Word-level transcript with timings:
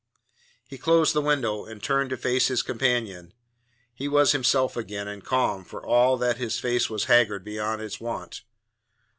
He 0.67 0.79
closed 0.79 1.13
the 1.13 1.21
window, 1.21 1.63
and 1.65 1.79
turned 1.83 2.09
to 2.09 2.17
face 2.17 2.47
his 2.47 2.63
companion. 2.63 3.35
He 3.93 4.07
was 4.07 4.31
himself 4.31 4.75
again, 4.75 5.07
and 5.07 5.23
calm, 5.23 5.63
for 5.63 5.85
all 5.85 6.17
that 6.17 6.37
his 6.37 6.57
face 6.57 6.89
was 6.89 7.03
haggard 7.03 7.43
beyond 7.43 7.83
its 7.83 8.01
wont. 8.01 8.41